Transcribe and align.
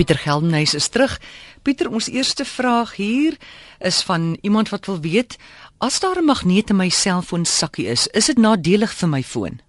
Pieter 0.00 0.16
Geldenhuys 0.16 0.72
is 0.74 0.88
terug. 0.88 1.18
Pieter, 1.60 1.90
ons 1.92 2.06
eerste 2.08 2.46
vraag 2.48 2.94
hier 2.96 3.34
is 3.84 3.98
van 4.08 4.38
iemand 4.40 4.70
wat 4.72 4.86
wil 4.88 5.00
weet, 5.04 5.36
as 5.78 6.00
daar 6.00 6.16
'n 6.16 6.24
magneet 6.24 6.70
in 6.70 6.76
my 6.76 6.88
selfoon 6.88 7.44
sakkie 7.44 7.86
is, 7.86 8.06
is 8.06 8.26
dit 8.26 8.38
nadelig 8.38 8.94
vir 8.96 9.08
my 9.08 9.22
foon? 9.22 9.60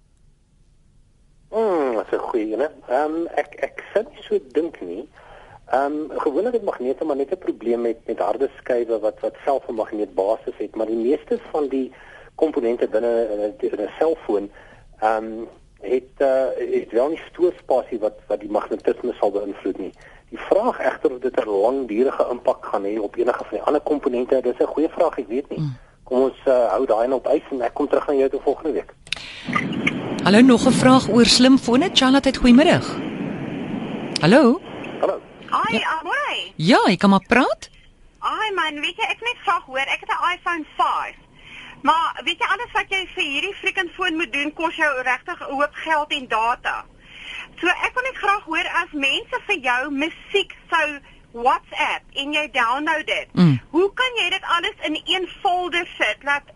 Mm, 1.52 1.92
dit 1.96 2.06
is 2.06 2.16
'n 2.16 2.28
goeie 2.30 2.52
een. 2.52 2.60
Ehm 2.88 3.14
um, 3.14 3.26
ek 3.36 3.50
ek 3.60 3.84
sê 3.92 4.08
nie 4.08 4.22
so 4.22 4.38
dink 4.52 4.80
nie. 4.80 5.08
Ehm 5.68 5.92
um, 5.92 6.18
gewoonlik 6.18 6.52
het 6.52 6.64
magnete 6.64 7.04
maar 7.04 7.16
net 7.16 7.30
'n 7.32 7.38
probleem 7.38 7.80
met 7.80 7.98
met 8.06 8.18
harde 8.18 8.48
skywe 8.58 8.98
wat 9.00 9.20
wat 9.20 9.34
self 9.44 9.68
'n 9.68 9.74
magneetbasis 9.74 10.56
het, 10.56 10.76
maar 10.76 10.86
die 10.86 11.04
meeste 11.08 11.38
van 11.50 11.68
die 11.68 11.92
komponente 12.34 12.88
binne 12.88 13.54
in 13.60 13.80
'n 13.80 13.90
selfoon 13.98 14.50
ehm 15.00 15.24
um, 15.24 15.48
het 15.80 16.14
uh, 16.18 16.46
het 16.56 16.90
wel 16.90 17.08
nie 17.08 17.22
stoorspasie 17.30 17.98
wat 17.98 18.18
wat 18.26 18.40
die 18.40 18.50
magnetisme 18.50 19.12
sal 19.12 19.30
beïnvloed 19.30 19.78
nie. 19.78 19.92
Die 20.32 20.40
vraag 20.40 20.78
egter 20.80 21.10
of 21.12 21.18
dit 21.20 21.36
'n 21.40 21.48
langdurige 21.48 22.26
impak 22.30 22.64
gaan 22.64 22.84
hê 22.84 22.98
op 22.98 23.16
enige 23.16 23.44
van 23.48 23.56
die 23.58 23.62
ander 23.62 23.80
komponente, 23.80 24.40
dis 24.40 24.58
'n 24.58 24.72
goeie 24.74 24.88
vraag, 24.88 25.18
ek 25.18 25.28
weet 25.28 25.48
nie. 25.48 25.58
Mm. 25.58 25.76
Kom 26.04 26.20
ons 26.22 26.38
uh, 26.46 26.70
hou 26.72 26.86
daai 26.86 27.06
nou 27.08 27.18
op 27.20 27.26
ys 27.26 27.50
en 27.50 27.60
ek 27.60 27.74
kom 27.74 27.88
terug 27.88 28.08
aan 28.08 28.16
jou 28.16 28.30
te 28.30 28.40
volgende 28.44 28.72
week. 28.72 28.90
Hallo, 30.24 30.40
nog 30.40 30.64
'n 30.66 30.72
vraag 30.72 31.08
oor 31.08 31.24
slimfone. 31.24 31.90
Charlotte, 31.92 32.32
goeiemôre. 32.40 32.80
Hallo. 34.20 34.60
Hallo. 35.00 35.20
Ai, 35.50 35.78
ja. 35.78 35.98
amore. 36.00 36.52
Ja, 36.56 36.80
ek 36.88 36.98
kan 36.98 37.10
maar 37.10 37.26
praat. 37.28 37.70
Ai 38.18 38.50
man, 38.54 38.80
weet 38.80 38.96
jy, 38.96 39.06
ek 39.10 39.20
net 39.20 39.38
vraag 39.44 39.64
hoor, 39.66 39.86
ek 39.94 40.00
het 40.00 40.10
'n 40.16 40.22
iPhone 40.34 40.64
5. 40.76 41.16
Maar 41.82 42.20
weet 42.24 42.38
jy 42.38 42.46
alles 42.46 42.72
wat 42.72 42.88
jy 42.88 43.06
vir 43.14 43.24
hierdie 43.24 43.54
freaking 43.54 43.90
foon 43.90 44.16
moet 44.16 44.32
doen 44.32 44.52
kos 44.52 44.76
jou 44.76 44.92
regtig 45.02 45.38
'n 45.40 45.52
hoop 45.52 45.74
geld 45.74 46.12
en 46.12 46.26
data. 46.28 46.84
So 47.62 47.70
ek 47.70 47.94
wil 47.94 48.02
net 48.02 48.16
graag 48.18 48.46
hoor 48.50 48.68
as 48.82 48.94
mense 48.98 49.38
vir 49.46 49.58
jou 49.62 49.82
musiek 49.94 50.54
sou 50.70 50.86
WhatsApp 51.44 52.16
en 52.18 52.32
jy 52.34 52.48
download 52.56 53.06
dit. 53.06 53.28
Mm. 53.38 53.60
Hoe 53.70 53.86
kan 54.00 54.18
jy 54.18 54.24
dit 54.34 54.48
alles 54.56 54.80
in 54.88 54.98
een 55.04 55.28
folder 55.44 55.86
sit 55.94 56.24
dat 56.26 56.50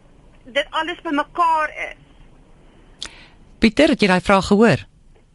dit 0.58 0.66
alles 0.80 0.98
bymekaar 1.06 1.70
is? 1.90 3.06
Pieter, 3.62 3.94
het 3.94 4.02
jy 4.02 4.08
daai 4.10 4.20
vraag 4.20 4.50
gehoor? 4.50 4.82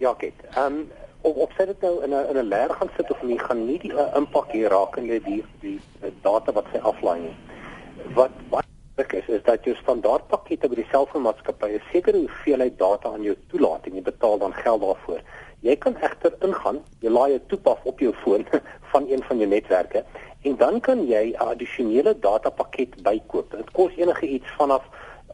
Ja, 0.04 0.12
kyk. 0.20 0.44
Ehm 0.52 0.82
um, 0.82 0.90
of 1.22 1.40
of 1.46 1.56
sit 1.56 1.72
dit 1.72 1.82
nou 1.88 2.04
in 2.04 2.10
'n 2.10 2.28
in 2.34 2.38
'n 2.38 2.52
leer 2.52 2.74
gaan 2.74 2.92
sit 2.98 3.12
of 3.12 3.22
nie 3.24 3.40
gaan 3.40 3.66
nie 3.66 3.80
die 3.80 3.94
uh, 3.94 4.12
impak 4.16 4.52
hier 4.52 4.70
raak 4.70 4.98
in 4.98 5.08
die 5.08 5.22
die, 5.24 5.44
die 5.62 5.80
data 6.22 6.52
wat 6.52 6.66
sy 6.74 6.80
aflaai 6.92 7.20
nie. 7.20 7.36
Wat 8.14 8.32
wat 8.50 8.66
ek 8.96 9.14
is 9.14 9.28
is 9.28 9.44
dat 9.44 9.64
jou 9.64 9.76
standaard 9.76 10.28
pakkette 10.28 10.68
by 10.68 10.76
die 10.76 10.92
selfoonmaatskappy 10.92 11.70
'n 11.76 11.82
sekere 11.92 12.18
hoeveelheid 12.18 12.78
data 12.78 13.14
aan 13.14 13.24
jou 13.24 13.36
toelaat 13.48 13.86
en 13.86 13.96
jy 13.96 14.02
betaal 14.02 14.38
dan 14.38 14.54
geld 14.54 14.82
daarvoor. 14.82 15.22
Jy 15.62 15.76
kan 15.78 15.94
egter 16.02 16.34
ingaan, 16.42 16.80
jy 17.06 17.10
laai 17.10 17.34
'n 17.36 17.46
toepas 17.48 17.78
op 17.84 18.00
jou 18.00 18.14
foon 18.24 18.46
van 18.92 19.06
een 19.08 19.24
van 19.24 19.38
jou 19.38 19.50
netwerke 19.50 20.04
en 20.42 20.56
dan 20.58 20.80
kan 20.80 21.06
jy 21.06 21.32
'n 21.32 21.38
addisionele 21.38 22.20
datapakket 22.20 23.04
bykoop. 23.04 23.52
Dit 23.52 23.72
kos 23.72 23.92
enige 23.96 24.28
iets 24.28 24.50
vanaf 24.58 24.84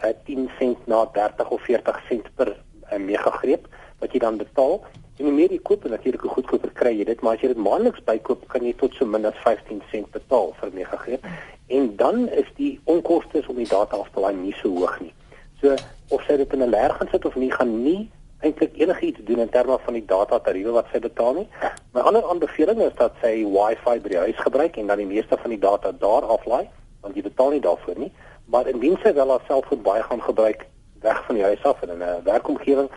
uh, 0.03 0.11
10 0.25 0.49
sent 0.59 0.87
na 0.87 1.05
30 1.05 1.49
of 1.49 1.61
40 1.61 2.01
sent 2.09 2.35
per 2.35 2.47
uh, 2.91 2.99
megagreep 2.99 3.67
wat 3.99 4.11
jy 4.11 4.19
dan 4.19 4.37
betaal. 4.37 4.83
En 5.17 5.25
hoe 5.25 5.33
meer 5.33 5.51
jy 5.51 5.59
koop, 5.63 5.87
natuurlik 5.87 6.21
hoe 6.21 6.31
goedkoper 6.31 6.71
kry 6.71 6.91
jy 6.97 7.05
dit, 7.05 7.21
maar 7.21 7.33
as 7.33 7.41
jy 7.41 7.47
dit 7.47 7.57
maandeliks 7.57 8.03
bykoop, 8.03 8.47
kan 8.47 8.65
jy 8.65 8.73
tot 8.77 8.93
so 8.93 9.05
min 9.05 9.25
as 9.25 9.39
15 9.45 9.81
sent 9.91 10.11
betaal 10.11 10.53
vir 10.59 10.73
megagreep. 10.73 11.25
En 11.67 11.95
dan 11.95 12.27
is 12.29 12.51
die 12.55 12.79
onkoste 12.83 13.43
om 13.47 13.55
die 13.55 13.67
data 13.67 13.97
af 13.97 14.11
te 14.11 14.19
laai 14.19 14.35
nie 14.35 14.53
so 14.59 14.69
hoog 14.69 14.99
nie. 14.99 15.13
So 15.61 15.73
of 16.09 16.21
sy 16.27 16.37
dit 16.37 16.53
in 16.53 16.63
'n 16.63 16.69
leer 16.69 16.93
gaan 16.93 17.07
sit 17.11 17.25
of 17.25 17.35
nie, 17.35 17.51
gaan 17.51 17.83
nie 17.83 18.11
eintlik 18.45 18.75
enigiets 18.77 19.19
doen 19.25 19.39
in 19.39 19.49
terme 19.49 19.77
van 19.85 19.93
die 19.93 20.05
data 20.05 20.39
tariewe 20.39 20.71
wat 20.75 20.89
sy 20.91 20.99
betaal 20.99 21.33
nie. 21.39 21.47
My 21.93 22.03
ander 22.05 22.25
aanbeveling 22.29 22.81
is 22.85 22.95
dat 22.99 23.15
sy 23.21 23.33
Wi-Fi 23.43 23.97
by 24.03 24.13
die 24.13 24.23
huis 24.27 24.41
gebruik 24.45 24.77
en 24.77 24.87
dan 24.91 25.01
die 25.01 25.09
meeste 25.09 25.37
van 25.41 25.53
die 25.53 25.61
data 25.61 25.91
daar 25.91 26.27
aflaai, 26.37 26.67
want 27.01 27.17
jy 27.17 27.25
betaal 27.25 27.55
nie 27.55 27.63
daarvoor 27.65 27.97
nie. 27.97 28.11
Maar 28.53 28.69
indien 28.69 28.97
sy 29.03 29.13
wel 29.17 29.33
haar 29.33 29.45
selfoon 29.47 29.81
baie 29.81 30.03
gaan 30.03 30.21
gebruik 30.21 30.67
weg 31.01 31.23
van 31.25 31.39
die 31.39 31.43
huis 31.43 31.63
af 31.63 31.81
in 31.81 31.97
'n 31.97 32.23
werkomgewing, 32.23 32.89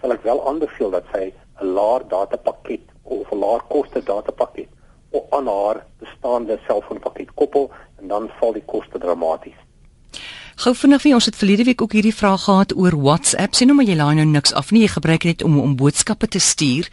sal 0.00 0.12
ek 0.12 0.22
wel 0.22 0.46
aanbeveel 0.48 0.90
dat 0.90 1.04
sy 1.12 1.32
'n 1.60 1.74
laer 1.74 2.02
datapakket 2.08 2.86
of 3.02 3.32
'n 3.32 3.38
laer 3.38 3.62
koste 3.68 4.02
datapakket 4.02 4.68
op 5.10 5.34
aan 5.34 5.46
haar 5.46 5.84
bestaande 5.98 6.58
selfoonpakket 6.66 7.34
koppel 7.34 7.70
en 8.00 8.08
dan 8.08 8.30
val 8.38 8.52
die 8.52 8.64
koste 8.66 8.98
dramaties. 8.98 9.63
Gou 10.64 10.72
vinnig 10.72 11.02
vir 11.04 11.12
ons 11.12 11.26
het 11.28 11.36
verlede 11.36 11.64
week 11.68 11.82
ook 11.84 11.92
hierdie 11.92 12.14
vraag 12.16 12.46
gehad 12.46 12.70
oor 12.72 12.94
WhatsApp. 12.96 13.52
Sien 13.52 13.68
nou 13.68 13.74
maar 13.76 13.84
jy 13.84 13.98
laai 13.98 14.14
nou 14.16 14.24
niks 14.24 14.54
af 14.56 14.70
nie. 14.72 14.80
Jy 14.86 14.94
gebruik 14.94 15.24
dit 15.28 15.42
om 15.44 15.58
om 15.60 15.74
boodskappe 15.76 16.24
te 16.32 16.40
stuur. 16.40 16.86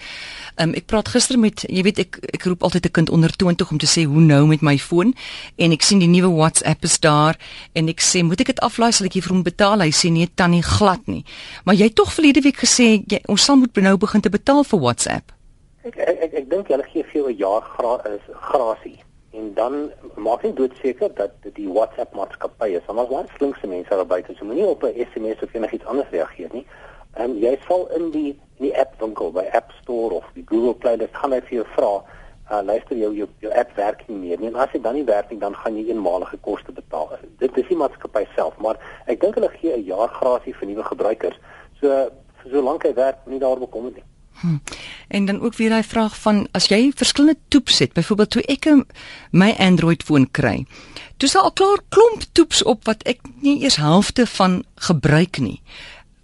Um, 0.60 0.74
ek 0.76 0.90
praat 0.92 1.08
gister 1.08 1.38
met 1.40 1.64
jy 1.64 1.86
weet 1.88 2.02
ek 2.04 2.18
ek 2.36 2.50
roep 2.50 2.66
altyd 2.68 2.90
'n 2.90 2.92
kind 2.98 3.10
onder 3.16 3.32
20 3.32 3.72
om 3.72 3.78
te 3.80 3.88
sê 3.88 4.04
hoe 4.04 4.20
nou 4.20 4.44
met 4.48 4.62
my 4.62 4.76
foon 4.78 5.14
en 5.56 5.72
ek 5.72 5.88
sien 5.88 6.00
die 6.04 6.12
nuwe 6.12 6.36
WhatsApp 6.36 6.84
is 6.84 7.00
daar 7.00 7.40
en 7.72 7.88
ek 7.88 8.02
sê 8.04 8.24
moet 8.24 8.42
ek 8.42 8.52
dit 8.52 8.60
aflaai 8.60 8.92
sal 8.92 9.08
ek 9.08 9.14
vir 9.14 9.32
hom 9.32 9.44
betaal 9.44 9.80
hy 9.80 9.92
sê 9.92 10.12
nee 10.12 10.28
tannie 10.36 10.64
glad 10.64 11.08
nie 11.08 11.24
maar 11.64 11.76
jy 11.76 11.88
het 11.88 11.96
tog 11.96 12.12
verlede 12.12 12.42
week 12.42 12.60
gesê 12.60 13.00
jy, 13.08 13.22
ons 13.28 13.42
sal 13.42 13.56
moet 13.56 13.76
nou 13.76 13.98
begin 13.98 14.22
te 14.22 14.30
betaal 14.30 14.64
vir 14.64 14.80
WhatsApp 14.80 15.32
ek 15.84 15.96
ek 15.96 16.18
ek, 16.24 16.34
ek 16.34 16.50
dink 16.50 16.68
hulle 16.68 16.84
gee 16.92 17.04
vir 17.04 17.22
jou 17.22 17.30
'n 17.32 17.38
jaar 17.38 17.64
gra, 17.64 18.04
is 18.12 18.36
grasie 18.36 19.00
en 19.32 19.54
dan 19.54 19.92
maak 20.16 20.44
jy 20.44 20.54
doodseker 20.54 21.14
dat 21.16 21.36
die 21.56 21.68
WhatsApp 21.70 22.16
maatskappy 22.16 22.74
is. 22.76 22.88
Anders 22.92 23.10
waar 23.10 23.30
slinkse 23.38 23.68
mense 23.68 23.90
daar 23.90 24.08
buite, 24.08 24.36
so 24.36 24.46
moenie 24.46 24.68
op 24.68 24.84
'n 24.84 25.06
SMS 25.12 25.44
of 25.44 25.54
enigiets 25.54 25.86
anders 25.86 26.10
reageer 26.10 26.50
nie. 26.52 26.66
Ehm 27.14 27.38
jy 27.38 27.58
sal 27.68 27.88
in 27.96 28.12
die 28.12 28.40
die 28.60 28.78
app 28.78 29.00
winkel 29.00 29.32
by 29.32 29.46
App 29.52 29.72
Store 29.82 30.16
of 30.16 30.26
die 30.34 30.44
Google 30.46 30.76
Play 30.76 30.96
Store 30.96 31.18
gaan 31.22 31.32
hy 31.32 31.42
vir 31.42 31.56
jou 31.56 31.66
vra, 31.76 32.04
uh, 32.52 32.62
luister 32.64 32.98
jou 32.98 33.14
jou 33.16 33.28
jou 33.40 33.54
app 33.54 33.76
werk 33.76 34.04
nie 34.08 34.18
meer 34.18 34.40
nie. 34.40 34.48
En 34.48 34.56
as 34.56 34.72
dit 34.72 34.84
dan 34.84 34.94
nie 34.94 35.08
werk 35.08 35.30
nie, 35.30 35.40
dan 35.40 35.56
gaan 35.56 35.76
jy 35.76 35.88
eenmalige 35.90 36.38
koste 36.38 36.72
betaal. 36.72 37.10
Dit 37.40 37.58
is 37.58 37.68
die 37.68 37.78
maatskappy 37.78 38.26
self, 38.36 38.58
maar 38.58 38.80
ek 39.08 39.22
dink 39.22 39.36
hulle 39.36 39.50
gee 39.50 39.76
'n 39.78 39.84
jaar 39.84 40.08
grasie 40.08 40.56
vir 40.56 40.68
nuwe 40.68 40.84
gebruikers. 40.84 41.40
So 41.82 42.10
solank 42.52 42.84
hy 42.84 42.94
werk, 42.94 43.18
nie 43.26 43.40
daar 43.40 43.60
bekom 43.60 43.92
nie. 43.94 44.04
Hm. 44.40 44.58
En 45.08 45.26
dan 45.26 45.42
ook 45.42 45.54
weer 45.54 45.70
daai 45.70 45.84
vraag 45.84 46.18
van 46.20 46.48
as 46.52 46.68
jy 46.68 46.92
verskillende 46.96 47.40
toeps 47.48 47.80
het, 47.80 47.94
byvoorbeeld 47.94 48.30
toe 48.30 48.42
ek 48.42 48.66
my 49.32 49.52
Android 49.60 50.04
foon 50.04 50.32
kry. 50.32 50.66
Toe 51.18 51.30
sal 51.30 51.44
al 51.44 51.52
klaar 51.52 51.82
klomp 51.90 52.24
toeps 52.32 52.64
op 52.64 52.86
wat 52.90 53.04
ek 53.04 53.20
nie 53.42 53.62
eers 53.62 53.76
helfte 53.76 54.26
van 54.28 54.64
gebruik 54.76 55.38
nie. 55.38 55.62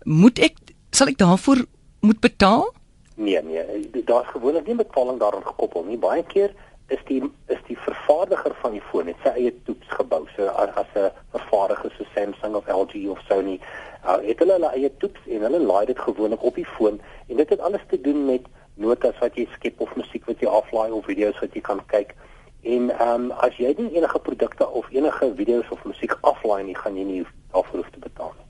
Moet 0.04 0.40
ek 0.40 0.56
sal 0.92 1.08
ek 1.08 1.18
daarvoor 1.18 1.66
moet 2.00 2.20
betaal? 2.20 2.74
Nee 3.16 3.42
nee, 3.44 3.90
daar's 4.06 4.30
gewoonlik 4.34 4.68
nie 4.68 4.76
betaling 4.76 5.20
daaraan 5.20 5.46
gekoppel 5.46 5.84
nie. 5.84 5.98
Baie 5.98 6.24
keer 6.24 6.54
is 6.88 7.00
die 7.06 7.22
is 7.54 7.62
die 7.68 7.78
vervaardiger 7.78 8.56
van 8.62 8.72
die 8.72 8.84
foon 8.90 9.10
het 9.12 9.22
sy 9.24 9.34
eie 9.36 9.54
toeps 9.68 9.90
gebou. 10.00 10.24
So 10.36 10.48
as 10.48 10.92
'n 10.96 11.12
vervaardiger 11.36 11.87
Samsung 12.28 12.56
of 12.56 12.68
LG 12.68 13.08
of 13.10 13.20
Sony, 13.28 13.60
uh, 14.06 14.18
het 14.24 14.40
hulle 14.40 14.58
hulle 14.58 14.72
eie 14.76 14.92
toeps 15.02 15.20
en 15.28 15.46
hulle 15.48 15.60
laai 15.60 15.86
dit 15.86 16.00
gewoonlik 16.00 16.44
op 16.44 16.56
die 16.56 16.66
foon 16.78 17.00
en 17.28 17.38
dit 17.38 17.50
het 17.50 17.60
alles 17.60 17.84
te 17.90 18.02
doen 18.02 18.26
met 18.26 18.48
notas 18.76 19.18
wat 19.22 19.36
jy 19.36 19.48
skep 19.56 19.80
of 19.82 19.94
musiek 19.96 20.26
wat 20.28 20.42
jy 20.42 20.50
aflaai 20.50 20.92
of 20.92 21.06
video's 21.06 21.40
wat 21.42 21.56
jy 21.56 21.62
kan 21.62 21.82
kyk. 21.94 22.16
En 22.64 22.92
ehm 22.92 23.30
um, 23.30 23.32
as 23.32 23.56
jy 23.58 23.74
nie 23.78 23.96
enige 23.98 24.20
produkte 24.20 24.68
of 24.68 24.90
enige 24.92 25.32
video's 25.36 25.72
of 25.72 25.84
musiek 25.86 26.18
aflaai 26.22 26.64
nie, 26.64 26.76
gaan 26.76 26.98
jy 26.98 27.06
nie 27.08 27.24
daarvoor 27.54 27.84
hoef 27.84 27.94
te 27.94 28.04
betaal 28.04 28.34
nie. 28.36 28.46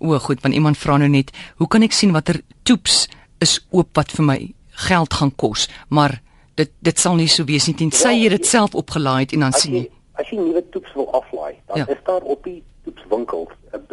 O, 0.00 0.18
goed, 0.18 0.40
want 0.42 0.54
iemand 0.54 0.78
vra 0.78 0.96
nou 0.98 1.08
net, 1.08 1.30
hoe 1.60 1.68
kan 1.68 1.84
ek 1.86 1.94
sien 1.94 2.12
watter 2.16 2.40
toeps 2.62 3.04
is 3.44 3.60
oop 3.70 3.94
wat 3.96 4.10
vir 4.16 4.26
my 4.26 4.38
geld 4.88 5.14
gaan 5.14 5.32
kos? 5.36 5.68
Maar 5.88 6.18
dit 6.60 6.72
dit 6.80 6.98
sal 6.98 7.16
nie 7.18 7.28
so 7.30 7.46
wees 7.48 7.68
nie 7.68 7.76
tensy 7.78 8.12
jy 8.16 8.30
dit 8.34 8.48
self 8.48 8.74
opgelaai 8.78 9.22
het 9.22 9.34
en 9.36 9.46
dan 9.46 9.56
sien 9.56 9.76
jy 9.78 9.86
as 10.20 10.32
jy 10.32 10.40
nuwe 10.40 10.62
toeps 10.74 10.92
wil 10.98 11.08
aflaai 11.16 11.54
dan 11.70 11.82
ja. 11.82 11.86
is 11.94 12.02
daar 12.08 12.26
op 12.34 12.44
die 12.44 12.60
toepswinkel 12.90 13.48
'n 13.72 13.86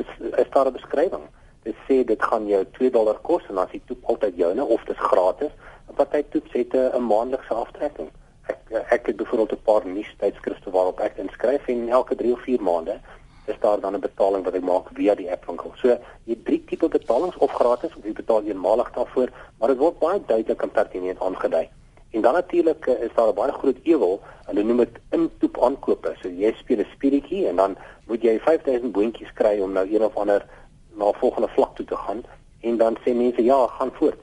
'n 0.68 0.78
beskrywing 0.78 1.25
dit 1.63 1.75
sê 1.88 2.03
dit 2.06 2.22
gaan 2.24 2.47
jou 2.47 2.66
2 2.80 2.91
dollar 2.91 3.18
kos 3.30 3.44
en 3.50 3.58
as 3.58 3.72
die 3.72 3.81
toep 3.85 4.06
altyd 4.13 4.38
joune 4.44 4.63
of 4.63 4.84
dit 4.85 4.96
is 4.96 5.09
gratis 5.12 5.52
party 5.96 6.24
toeps 6.30 6.52
het 6.52 6.74
'n 6.74 7.07
maandelikse 7.12 7.53
aftrekking 7.53 8.09
ek 8.53 8.59
ek 8.96 9.06
het 9.06 9.16
byvoorbeeld 9.16 9.51
'n 9.51 9.68
paar 9.69 9.86
nuus 9.86 10.12
tydskrifte 10.18 10.69
waarop 10.71 11.00
ek 11.00 11.18
inskryf 11.18 11.68
en 11.68 11.89
elke 11.89 12.16
3 12.16 12.33
of 12.33 12.42
4 12.42 12.62
maande 12.62 13.00
is 13.45 13.60
daar 13.60 13.80
dan 13.80 13.95
'n 13.95 14.00
betaling 14.00 14.44
wat 14.44 14.54
ek 14.54 14.62
maak 14.62 14.88
via 14.94 15.16
die 15.16 15.31
app 15.31 15.45
winkel. 15.45 15.71
So 15.75 15.98
jy 16.24 16.38
drie 16.44 16.63
tipe 16.66 16.88
betalings 16.88 17.38
of 17.38 17.51
gratis 17.51 17.95
of 17.95 18.04
jy 18.04 18.13
betaal 18.13 18.44
eenmalig 18.44 18.92
daarvoor, 18.92 19.30
maar 19.57 19.69
dit 19.69 19.77
word 19.77 20.00
baie 20.00 20.21
duidelik 20.25 20.62
en 20.62 20.71
pertinent 20.71 21.19
aangedui. 21.19 21.69
En 22.18 22.24
dan 22.24 22.34
natuurlik 22.34 22.86
uh, 22.86 23.02
is 23.02 23.14
daar 23.16 23.28
'n 23.28 23.34
baie 23.34 23.52
groot 23.52 23.80
ewel, 23.84 24.22
hulle 24.46 24.64
noem 24.64 24.78
dit 24.78 24.96
intoep 25.10 25.64
aankope. 25.64 26.16
So 26.22 26.28
jy 26.30 26.52
speel 26.58 26.80
'n 26.80 26.94
speletjie 26.96 27.48
en 27.48 27.56
dan 27.56 27.78
moet 28.08 28.22
jy 28.22 28.40
5000 28.40 28.92
boontjies 28.92 29.34
kry 29.34 29.60
om 29.60 29.72
nou 29.72 29.86
een 29.94 30.04
of 30.04 30.16
ander 30.16 30.46
na 30.94 31.12
volgende 31.12 31.48
vlak 31.48 31.75
toe 31.75 31.86
te 31.86 31.96
gaan 31.96 32.24
en 32.62 32.78
dan 32.78 32.98
sê 33.04 33.14
mense 33.14 33.44
ja, 33.44 33.68
gaan 33.68 33.92
voort. 33.94 34.19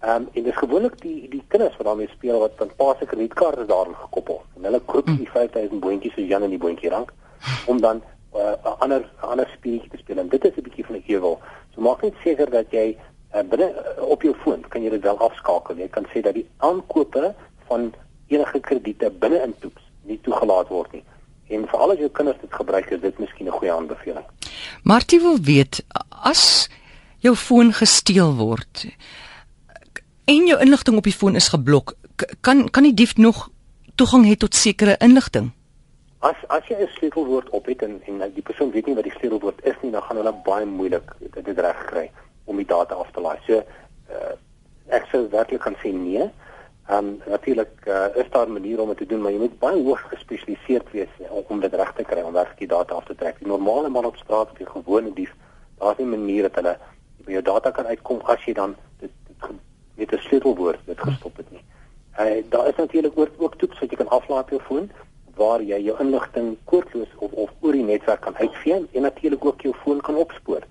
Ehm 0.00 0.16
um, 0.16 0.28
en 0.32 0.42
dis 0.42 0.56
gewoonlik 0.56 1.00
die 1.00 1.28
die 1.28 1.44
kinders 1.48 1.76
wat 1.76 1.86
daarmee 1.86 2.08
speel 2.08 2.38
wat 2.38 2.58
dan 2.58 2.70
pas 2.76 2.98
se 2.98 3.06
kredietkaarte 3.06 3.66
daarin 3.66 3.94
gekoppel. 3.94 4.42
En 4.56 4.64
hulle 4.64 4.80
koop 4.80 5.06
die 5.06 5.30
5000 5.30 5.80
boontjies 5.80 6.14
so 6.14 6.20
Jan 6.20 6.42
in 6.42 6.50
die 6.56 6.58
boontjie 6.64 6.90
rank 6.90 7.12
om 7.66 7.80
dan 7.80 8.02
eh, 8.32 8.40
'n 8.40 8.68
uh, 8.68 8.78
ander 8.78 9.10
ander 9.20 9.48
speletjie 9.56 9.90
te 9.90 9.96
speel. 9.96 10.18
En 10.18 10.28
dit 10.28 10.44
is 10.44 10.56
'n 10.56 10.62
bietjie 10.62 10.86
van 10.86 10.96
'n 10.96 11.04
ewel. 11.06 11.40
So 11.74 11.80
maak 11.80 12.02
net 12.02 12.14
seker 12.24 12.50
dat 12.50 12.66
jy 12.70 12.96
uh, 13.34 13.42
binne 13.42 13.70
uh, 13.70 14.02
op 14.02 14.22
jou 14.22 14.34
foon 14.44 14.64
kan 14.68 14.82
jy 14.82 14.90
dit 14.90 15.02
wel 15.02 15.18
afskakel. 15.18 15.78
Jy 15.78 15.88
kan 15.94 16.06
sê 16.12 16.22
dat 16.24 16.34
die 16.34 16.46
aankope 16.66 17.34
van 17.70 17.92
enige 18.30 18.60
krediete 18.60 19.10
binne 19.22 19.42
in 19.46 19.54
toeps 19.62 19.82
nie 20.08 20.18
toegelaat 20.24 20.70
word 20.72 20.92
nie. 20.98 21.04
En 21.50 21.66
veral 21.70 21.94
as 21.94 22.02
jou 22.02 22.10
kinders 22.14 22.38
dit 22.42 22.52
gebruik, 22.54 22.90
is 22.94 23.00
dit 23.00 23.18
miskien 23.18 23.48
'n 23.48 23.58
goeie 23.58 23.72
aanbeveling. 23.72 24.26
Martie 24.82 25.20
wil 25.20 25.38
weet 25.38 25.82
as 26.22 26.68
jou 27.18 27.34
foon 27.34 27.72
gesteel 27.72 28.34
word 28.36 28.86
en 30.24 30.46
jou 30.46 30.60
inligting 30.60 30.96
op 30.96 31.04
die 31.04 31.12
foon 31.12 31.34
is 31.34 31.48
geblok, 31.48 31.94
kan 32.40 32.70
kan 32.70 32.82
die 32.82 32.94
dief 32.94 33.16
nog 33.16 33.50
toegang 33.94 34.26
hê 34.26 34.36
tot 34.36 34.54
sekere 34.54 34.96
inligting? 34.98 35.50
As 36.20 36.36
as 36.48 36.66
jy 36.68 36.76
'n 36.76 36.88
sleutelwoord 36.96 37.50
op 37.50 37.66
het 37.66 37.82
en 37.82 38.00
en 38.06 38.32
die 38.34 38.42
persoon 38.42 38.70
weet 38.70 38.86
nie 38.86 38.94
wat 38.94 39.04
die 39.04 39.18
sleutelwoord 39.18 39.64
is 39.64 39.76
nie, 39.82 39.90
dan 39.90 40.02
gaan 40.02 40.16
hulle 40.16 40.34
baie 40.44 40.66
moeilik 40.66 41.12
dit, 41.18 41.44
dit 41.44 41.58
reg 41.58 41.84
kry 41.86 42.10
om 42.50 42.60
die 42.60 42.68
data 42.68 42.98
af 42.98 43.10
te 43.14 43.22
laai. 43.24 43.38
So 43.46 43.62
uh, 44.10 44.34
ek 44.98 45.06
sou 45.12 45.26
werklik 45.32 45.62
kan 45.66 45.78
sê 45.82 45.92
nee. 45.94 46.28
Ehm 46.90 47.06
um, 47.06 47.10
natuurlik 47.30 47.86
uh, 47.86 48.08
is 48.22 48.30
daar 48.34 48.48
'n 48.48 48.58
manier 48.58 48.80
om 48.82 48.88
dit 48.88 48.96
te 49.02 49.06
doen, 49.06 49.22
maar 49.22 49.32
jy 49.32 49.38
moet 49.38 49.58
baie 49.58 49.82
hoog 49.82 50.02
gespesialiseerd 50.10 50.90
wees 50.90 51.12
om, 51.28 51.44
om 51.48 51.60
dit 51.60 51.74
reg 51.74 51.92
te 51.94 52.02
kry 52.02 52.22
om 52.22 52.32
werklik 52.32 52.58
die 52.58 52.74
data 52.76 52.94
af 52.94 53.04
te 53.04 53.14
trek. 53.14 53.38
Die 53.38 53.46
normale 53.46 53.88
man 53.88 54.04
op 54.04 54.16
straat 54.16 54.50
of 54.50 54.58
die 54.58 54.66
gewone 54.66 55.12
dief, 55.12 55.34
daar's 55.78 55.98
nie 55.98 56.06
'n 56.06 56.16
manier 56.18 56.42
dat 56.42 56.54
hulle 56.54 56.78
by 57.24 57.32
jou 57.32 57.42
data 57.42 57.70
kan 57.70 57.86
uitkom 57.86 58.20
as 58.24 58.44
jy 58.44 58.52
dan 58.52 58.76
dit, 58.98 59.10
met 59.94 60.12
'n 60.12 60.18
sleutelwoord 60.18 60.80
dit 60.86 61.00
gestop 61.00 61.36
het 61.36 61.50
nie. 61.50 61.64
Uh, 62.20 62.42
daar 62.48 62.68
is 62.68 62.76
natuurlik 62.76 63.18
ook 63.18 63.28
ook 63.38 63.54
toets 63.54 63.78
wat 63.78 63.90
jy 63.90 63.96
kan 63.96 64.08
aflaai 64.08 64.40
op 64.40 64.50
jou 64.50 64.60
foon 64.60 64.90
waar 65.34 65.62
jy 65.62 65.78
jou 65.78 65.96
inligting 66.00 66.56
koordloos 66.64 67.12
of 67.16 67.32
of 67.32 67.50
oor 67.60 67.72
die 67.72 67.84
netwerk 67.84 68.20
kan 68.20 68.36
uitvee 68.36 68.88
en 68.92 69.02
natuurlik 69.02 69.44
ook 69.44 69.60
jou 69.60 69.74
foon 69.74 70.00
kan 70.00 70.16
opspoor. 70.16 70.62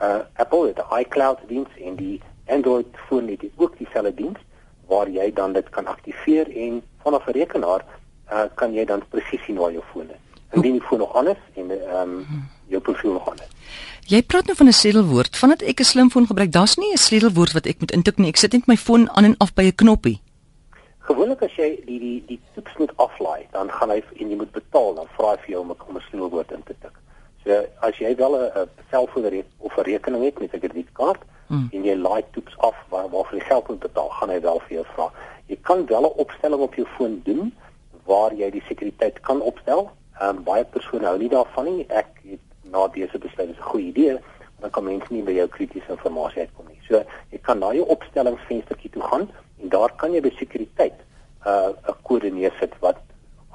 Uh 0.00 0.20
Apple 0.36 0.66
het 0.66 0.78
'n 0.78 0.98
iCloud 0.98 1.38
diens 1.46 1.68
en 1.84 1.94
die 1.96 2.20
Android 2.46 2.86
foon 3.06 3.28
het 3.28 3.44
ook 3.56 3.78
dieselfde 3.78 4.14
diens 4.14 4.38
waar 4.86 5.08
jy 5.08 5.32
dan 5.32 5.52
dit 5.52 5.68
kan 5.68 5.86
aktiveer 5.86 6.56
en 6.56 6.82
vanaf 7.02 7.26
'n 7.26 7.30
rekenaar 7.30 7.84
uh 8.32 8.44
kan 8.54 8.72
jy 8.72 8.84
dan 8.84 9.02
presies 9.08 9.44
sien 9.44 9.56
waar 9.56 9.72
jou 9.72 9.84
foon 9.92 10.08
is. 10.10 10.22
Indien 10.50 10.72
die 10.72 10.82
foon 10.82 10.98
nog 10.98 11.16
aan 11.16 11.28
is 11.28 11.42
en 11.54 11.70
ehm 11.70 12.08
um, 12.08 12.26
jou 12.66 12.82
profiel 12.82 13.12
nog 13.12 13.28
aan 13.30 13.36
is. 13.44 13.52
Jy 14.06 14.22
praat 14.22 14.46
nou 14.46 14.56
van 14.56 14.66
'n 14.66 14.72
sleutelwoord. 14.72 15.36
Vandat 15.36 15.62
ek 15.62 15.80
'n 15.80 15.84
slimfoon 15.84 16.26
gebruik, 16.26 16.52
daar's 16.52 16.76
nie 16.76 16.92
'n 16.92 16.96
sleutelwoord 16.96 17.52
wat 17.52 17.66
ek 17.66 17.80
moet 17.80 17.92
intik 17.92 18.16
nie. 18.18 18.28
Ek 18.28 18.36
sit 18.36 18.52
net 18.52 18.66
my 18.66 18.76
foon 18.76 19.10
aan 19.10 19.24
en 19.24 19.34
af 19.38 19.54
by 19.54 19.62
'n 19.62 19.74
knoppie. 19.74 20.20
Gewoonlik 20.98 21.42
as 21.42 21.54
jy 21.56 21.82
die 21.86 21.98
die 21.98 22.22
die 22.26 22.40
toets 22.54 22.76
moet 22.78 22.92
aflaai, 22.96 23.46
dan 23.50 23.70
gaan 23.70 23.90
hy 23.90 24.02
en 24.16 24.30
jy 24.30 24.36
moet 24.36 24.52
betaal, 24.52 24.94
dan 24.94 25.06
vra 25.16 25.30
hy 25.30 25.36
vir 25.36 25.50
jou 25.50 25.60
om 25.60 25.70
'n 25.70 26.00
sleutelwoord 26.08 26.52
in 26.52 26.62
te 26.62 26.74
tik. 26.80 26.94
So 27.44 27.64
as 27.80 27.96
jy 27.98 28.14
wel 28.16 28.34
'n 28.36 28.68
selfoon 28.90 29.44
of 29.58 29.76
'n 29.76 29.82
rekening 29.82 30.24
het 30.24 30.38
met 30.38 30.54
'n 30.54 30.58
kredietkaart 30.58 31.22
hmm. 31.46 31.68
en 31.72 31.84
jy 31.84 31.96
laai 31.96 32.24
toets 32.30 32.58
af 32.58 32.76
waar 32.88 33.08
waarvoor 33.08 33.38
jy 33.38 33.44
geld 33.44 33.68
moet 33.68 33.78
betaal, 33.78 34.08
gaan 34.08 34.30
hy 34.30 34.40
wel 34.40 34.60
vir 34.60 34.72
jou 34.76 34.86
vra. 34.94 35.12
Jy 35.46 35.58
kan 35.62 35.86
wel 35.86 36.02
'n 36.02 36.18
opstelling 36.24 36.60
op 36.60 36.74
jou 36.74 36.86
foon 36.96 37.20
doen 37.24 37.54
waar 38.04 38.34
jy 38.34 38.50
die 38.50 38.64
sekuriteit 38.68 39.20
kan 39.20 39.40
opstel. 39.40 39.90
Ehm 40.20 40.36
um, 40.36 40.42
baie 40.44 40.64
persone 40.64 41.06
hou 41.06 41.18
nie 41.18 41.28
daarvan 41.28 41.64
nie. 41.64 41.86
Ek 41.88 42.20
het 42.22 42.40
na 42.62 42.88
dese 42.88 43.18
besluit 43.18 43.50
is 43.50 43.56
'n 43.56 43.70
goeie 43.72 43.86
idee, 43.86 44.18
dan 44.60 44.70
kan 44.70 44.84
mense 44.84 45.12
nie 45.12 45.22
by 45.22 45.32
jou 45.32 45.48
kritiese 45.48 45.96
inligting 46.04 46.36
uitkom 46.36 46.66
nie. 46.68 46.80
So 46.88 47.04
jy 47.30 47.38
kan 47.42 47.58
na 47.58 47.72
jou 47.72 47.86
opstellingsvenstertjie 47.86 48.90
toe 48.90 49.02
gaan 49.02 49.30
en 49.62 49.68
daar 49.68 49.92
kan 49.96 50.12
jy 50.12 50.20
by 50.20 50.32
sekuriteit 50.36 50.98
'n 51.44 51.48
uh, 51.48 51.68
'n 51.88 51.96
kode 52.02 52.30
neersit 52.30 52.74
wat 52.80 52.96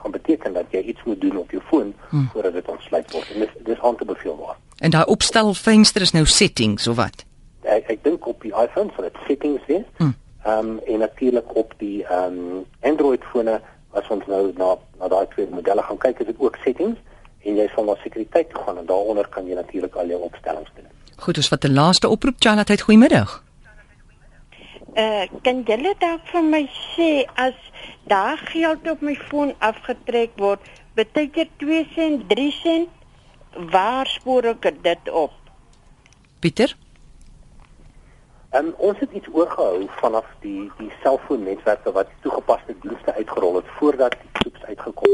gaan 0.05 0.21
beteken 0.21 0.53
dat 0.53 0.65
jy 0.69 0.81
iets 0.81 1.03
moet 1.03 1.21
doen 1.21 1.37
op 1.37 1.51
jou 1.51 1.63
foon 1.65 1.93
hmm. 2.09 2.29
voordat 2.33 2.53
dit 2.53 2.67
ontsluit 2.67 3.11
word. 3.11 3.31
En 3.33 3.39
dis 3.39 3.49
dis 3.63 3.81
aan 3.81 3.95
te 3.95 4.05
beveel 4.05 4.35
word. 4.35 4.57
En 4.77 4.89
daai 4.89 5.05
opstelvenster 5.05 6.01
is 6.01 6.11
nou 6.11 6.25
settings 6.25 6.87
of 6.87 6.95
wat? 6.95 7.25
Ek 7.61 7.89
ek 7.89 8.03
dink 8.03 8.27
op 8.27 8.41
die 8.41 8.53
iPhone 8.53 8.93
sal 8.93 9.07
dit 9.09 9.17
settings 9.27 9.65
wees. 9.67 9.87
Hmm. 9.97 10.13
Ehm 10.45 10.69
um, 10.69 10.79
en 10.85 10.99
natuurlik 10.99 11.55
op 11.55 11.73
die 11.77 12.03
ehm 12.03 12.37
um, 12.37 12.65
Android 12.81 13.23
fone 13.31 13.61
as 13.91 14.07
ons 14.13 14.27
nou 14.27 14.51
na 14.57 14.75
na 14.99 15.07
daai 15.07 15.25
twee 15.33 15.47
modelle 15.49 15.81
gaan 15.81 15.97
kyk, 15.97 16.19
is 16.19 16.29
dit 16.33 16.39
ook 16.39 16.59
settings 16.63 16.99
en 17.45 17.57
jy 17.61 17.65
sal 17.73 17.89
na 17.89 17.95
sekuriteit 18.03 18.49
toe 18.49 18.61
gaan 18.65 18.77
en 18.77 18.85
daaronder 18.85 19.27
kan 19.29 19.47
jy 19.47 19.57
natuurlik 19.57 19.95
al 19.95 20.13
jou 20.13 20.21
opstellings 20.21 20.71
doen. 20.75 20.85
Goed, 21.15 21.37
ons 21.37 21.49
vat 21.49 21.65
'n 21.65 21.73
laaste 21.73 22.09
oproep, 22.09 22.35
Charlotte, 22.39 22.81
goeiemiddag. 22.81 23.41
Uh, 24.95 25.27
kan 25.43 25.63
julle 25.67 25.91
dalk 25.99 26.21
vir 26.31 26.43
my 26.43 26.63
sê 26.95 27.25
as 27.35 27.64
daar 28.03 28.37
geld 28.37 28.89
op 28.91 29.01
my 29.01 29.15
foon 29.15 29.53
afgetrek 29.57 30.31
word, 30.35 30.61
beteken 30.93 31.49
2 31.57 31.87
sent, 31.95 32.29
3 32.29 32.51
sent, 32.51 32.89
waar 33.71 34.07
spoor 34.07 34.43
ek 34.43 34.83
dit 34.83 35.11
op? 35.11 35.31
Pieter? 36.39 36.75
En 38.55 38.75
ons 38.77 38.99
het 38.99 39.11
iets 39.11 39.27
oorgehou 39.31 39.87
vanaf 39.99 40.27
die 40.39 40.71
die 40.77 40.91
selfoonnetwerke 41.03 41.91
wat 41.91 42.11
toegepaste 42.21 42.75
dienste 42.81 43.13
uitgerol 43.13 43.55
het 43.55 43.71
voordat 43.79 44.15
die 44.21 44.31
toets 44.43 44.63
uitgekom 44.63 45.11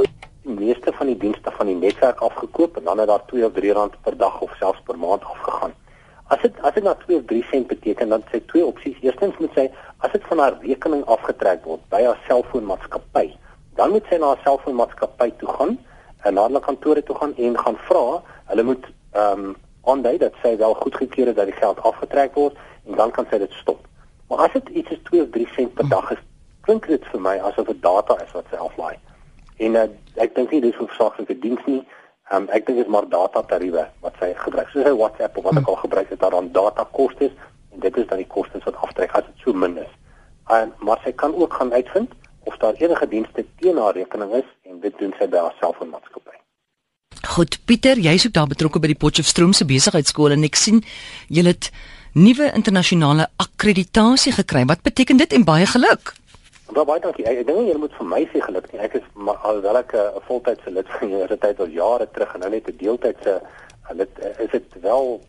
het. 0.00 0.10
Die 0.42 0.56
meeste 0.56 0.92
van 0.92 1.06
die 1.06 1.16
dienste 1.16 1.50
van 1.58 1.66
die 1.66 1.76
netwerk 1.76 2.18
afgekoop 2.18 2.76
en 2.76 2.84
dan 2.84 2.98
het 2.98 3.08
daar 3.08 3.26
2 3.26 3.44
of 3.46 3.52
3 3.52 3.72
rand 3.72 4.00
per 4.02 4.16
dag 4.16 4.40
of 4.40 4.56
selfs 4.58 4.82
per 4.84 4.98
maand 4.98 5.24
afgegaan. 5.24 5.49
As 6.30 6.42
dit 6.44 6.58
as 6.62 6.74
dit 6.76 6.84
na 6.86 6.94
2 6.94 7.16
of 7.18 7.24
3 7.30 7.44
sent 7.50 7.66
beteken 7.66 8.12
dan 8.14 8.22
sê 8.30 8.38
twee 8.52 8.64
opsies. 8.64 8.98
Eerstens 9.02 9.38
moet 9.42 9.56
sy 9.58 9.66
as 9.98 10.12
dit 10.14 10.26
van 10.30 10.38
haar 10.38 10.58
rekening 10.62 11.02
afgetrek 11.10 11.64
word 11.66 11.82
by 11.92 12.04
haar 12.06 12.20
selfoonmaatskappy, 12.28 13.32
dan 13.78 13.90
moet 13.94 14.06
sy 14.08 14.20
na 14.20 14.32
haar 14.34 14.44
selfoonmaatskappy 14.44 15.30
toe 15.42 15.50
gaan 15.58 15.76
en 16.24 16.36
na 16.36 16.46
hulle 16.46 16.62
kantore 16.62 17.02
toe 17.02 17.16
gaan 17.18 17.34
en 17.36 17.58
gaan 17.58 17.78
vra. 17.88 18.04
Hulle 18.52 18.66
moet 18.72 18.86
ehm 19.12 19.44
um, 19.50 19.58
aandui 19.90 20.18
dat 20.20 20.34
sy 20.42 20.56
wel 20.60 20.74
goedgekeur 20.74 21.30
het 21.32 21.36
dat 21.36 21.48
die 21.48 21.56
geld 21.56 21.78
afgetrek 21.88 22.34
word 22.36 22.58
en 22.86 22.98
dan 23.00 23.10
kan 23.10 23.26
sy 23.30 23.38
dit 23.42 23.52
stop. 23.62 23.86
Maar 24.28 24.46
as 24.46 24.52
dit 24.52 24.68
iets 24.68 24.90
is 24.90 25.00
2 25.08 25.22
of 25.22 25.30
3 25.34 25.46
sent 25.54 25.74
per 25.74 25.88
dag 25.88 26.10
is, 26.14 26.20
klink 26.60 26.86
dit 26.86 27.06
vir 27.12 27.20
my 27.20 27.38
asof 27.48 27.66
dit 27.66 27.82
data 27.82 28.18
is 28.22 28.34
wat 28.36 28.46
sy 28.52 28.60
aflaai. 28.60 28.96
En 29.58 29.78
uh, 29.80 29.88
ek 30.22 30.34
dink 30.36 30.52
nie 30.54 30.60
dis 30.62 30.76
hoofsaaklike 30.78 31.38
diens 31.42 31.64
nie. 31.66 31.80
Um, 32.30 32.46
ek 32.54 32.66
dink 32.66 32.78
dit 32.78 32.86
is 32.86 32.92
maar 32.92 33.08
data 33.10 33.42
tariewe 33.42 33.88
wat 34.04 34.18
sy 34.22 34.30
gebruik. 34.38 34.68
Soos 34.70 34.86
hy 34.86 34.92
WhatsApp 34.94 35.38
of 35.38 35.48
wat 35.48 35.58
ek 35.58 35.70
al 35.70 35.80
gebruik 35.82 36.12
het, 36.12 36.20
daar 36.22 36.36
dan 36.36 36.52
data 36.54 36.84
kostes 36.94 37.32
en 37.74 37.82
dit 37.82 37.96
is 37.98 38.06
dan 38.06 38.22
die 38.22 38.30
kostes 38.30 38.62
wat 38.68 38.78
aftrek 38.86 39.16
as 39.18 39.26
dit 39.26 39.42
so 39.42 39.52
min 39.52 39.74
is. 39.82 39.90
Um, 40.50 40.70
maar 40.86 41.02
sy 41.02 41.10
kan 41.12 41.34
ook 41.34 41.58
gaan 41.58 41.72
uitvind 41.74 42.14
of 42.46 42.56
daar 42.62 42.78
enige 42.78 43.08
dienste 43.10 43.44
teen 43.58 43.78
haar 43.82 43.98
rekening 43.98 44.32
is 44.38 44.46
en 44.70 44.78
dit 44.80 44.94
doen 45.02 45.14
sy 45.18 45.26
by 45.30 45.42
haarself 45.42 45.82
en 45.82 45.90
maatskappy. 45.90 46.38
Goed, 47.34 47.58
Pieter, 47.66 47.98
jy's 47.98 48.26
ook 48.26 48.38
daar 48.38 48.48
betrokke 48.50 48.80
by 48.82 48.92
die 48.94 48.98
Potchefstroom 48.98 49.52
se 49.52 49.66
besigheidskool 49.66 50.34
en 50.34 50.46
ek 50.46 50.58
sien 50.58 50.80
jy 51.28 51.44
het 51.50 51.72
nuwe 52.14 52.48
internasionale 52.54 53.26
akkreditasie 53.42 54.32
gekry. 54.38 54.64
Wat 54.70 54.86
beteken 54.86 55.18
dit 55.18 55.34
en 55.34 55.46
baie 55.46 55.66
geluk? 55.66 56.14
Wel 56.72 56.84
baie 56.84 57.00
dankie. 57.02 57.24
Ek, 57.26 57.40
ek 57.42 57.46
dink 57.48 57.66
jy 57.66 57.74
moet 57.82 57.94
vir 57.98 58.06
my 58.06 58.20
sê 58.30 58.40
geluk 58.44 58.68
nie. 58.70 58.78
Ek 58.84 58.92
is 59.00 59.06
maar 59.14 59.40
alhoewel 59.48 59.80
ek 59.80 59.94
'n 59.98 60.22
voltydse 60.28 60.70
lid 60.70 60.86
van 60.86 61.00
die 61.08 61.16
universiteit 61.16 61.60
al 61.64 61.72
jare 61.74 62.06
terug 62.14 62.34
en 62.34 62.40
nou 62.40 62.50
net 62.50 62.68
'n 62.68 62.76
deeltydse 62.78 63.40
lid 63.98 64.18
is 64.38 64.50
dit 64.50 64.76
wel 64.84 65.20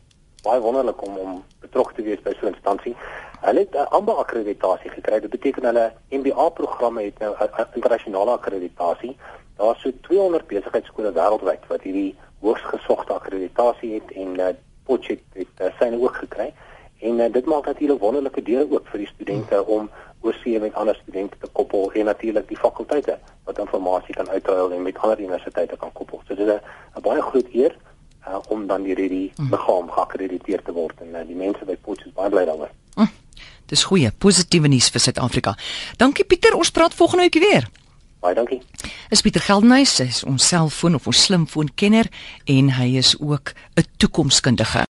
baie 0.43 0.61
wonderlik 0.61 1.01
om 1.01 1.17
om 1.17 1.43
betrokke 1.61 1.93
te 1.97 2.03
wees 2.03 2.21
by 2.21 2.33
so 2.37 2.45
'n 2.45 2.53
instansie. 2.53 2.95
Hulle 3.41 3.59
het 3.65 3.73
'n 3.73 3.89
amper 3.97 4.21
akkreditasie 4.21 4.89
gekry. 4.89 5.19
Dit 5.19 5.29
beteken 5.29 5.65
hulle 5.65 5.93
MBA 6.09 6.49
programme 6.49 7.01
het 7.03 7.19
nou 7.19 7.33
'n 7.33 7.65
internasionale 7.73 8.31
akkreditasie. 8.31 9.17
Daar 9.57 9.75
is 9.75 9.81
so 9.81 9.91
200 10.01 10.47
besigheidskole 10.47 11.11
wêreldwyd 11.11 11.67
wat 11.67 11.81
hierdie 11.81 12.15
hoogs 12.41 12.61
gesogte 12.61 13.13
akkreditasie 13.13 13.93
het 13.93 14.11
en 14.11 14.39
uh, 14.39 14.53
Potchefstroom 14.85 15.33
het, 15.33 15.47
het 15.57 15.73
uh, 15.73 15.79
syne 15.79 16.01
ook 16.01 16.15
gekry. 16.15 16.53
En 17.01 17.19
uh, 17.19 17.31
dit 17.33 17.45
maak 17.45 17.65
natuurlik 17.65 17.99
wonderlike 17.99 18.41
deure 18.41 18.71
ook 18.71 18.87
vir 18.93 19.03
die 19.03 19.11
studente 19.13 19.55
hmm. 19.55 19.73
om 19.75 19.89
oorsee 20.21 20.59
met 20.59 20.73
ander 20.73 20.95
studente 21.01 21.37
te 21.39 21.49
koppel 21.51 21.91
en 21.91 22.05
natuurlik 22.05 22.47
die 22.47 22.57
fakulteite 22.57 23.17
wat 23.43 23.57
inligting 23.57 24.15
kan 24.15 24.29
uitruil 24.29 24.71
en 24.71 24.81
met 24.81 24.97
ander 24.97 25.19
universiteite 25.19 25.77
kan 25.77 25.91
koppel. 25.91 26.21
So 26.27 26.35
dit 26.35 26.47
is 26.47 26.59
'n 26.95 27.01
baie 27.01 27.21
groot 27.21 27.47
eer 27.53 27.75
uh, 28.27 28.37
om 28.49 28.67
dan 28.67 28.83
hierdie 28.83 29.09
die 29.09 29.31
hmm. 29.35 29.49
liggaam 29.49 29.89
geakkrediteer 29.91 30.61
te 30.63 30.71
word 30.71 31.01
en 31.01 31.15
uh, 31.15 31.27
die 31.27 31.35
mense 31.35 31.65
by 31.65 31.75
Potchefstroom 31.75 32.13
baie 32.13 32.29
bly 32.29 32.45
daaroor. 32.45 32.69
Mm. 32.95 33.09
Dis 33.65 33.83
goeie, 33.83 34.11
positiewe 34.11 34.67
nuus 34.67 34.89
vir 34.89 34.99
Suid-Afrika. 34.99 35.55
Dankie 35.97 36.25
Pieter, 36.25 36.55
ons 36.55 36.71
praat 36.71 36.93
volgende 36.93 37.23
week 37.23 37.39
weer. 37.39 37.69
Baie 38.21 38.35
dankie. 38.35 38.59
Is 39.09 39.23
Pieter 39.25 39.41
Geldenhuys, 39.41 39.97
hy 39.97 40.09
is 40.11 40.23
ons 40.27 40.47
selfoon 40.51 40.99
of 40.99 41.07
ons 41.09 41.23
slimfoon 41.25 41.71
kenner 41.73 42.09
en 42.45 42.75
hy 42.77 42.97
is 43.01 43.15
ook 43.17 43.53
'n 43.75 43.87
toekomskundige. 43.97 44.85